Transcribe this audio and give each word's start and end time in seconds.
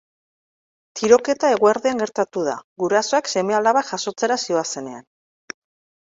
Tiroketa 0.99 1.51
eguerdian 1.55 2.01
gertatu 2.05 2.47
da 2.47 2.57
gurasoak 2.85 3.31
seme-alabak 3.35 3.93
jasotzera 3.93 4.41
zihoazenean. 4.47 5.07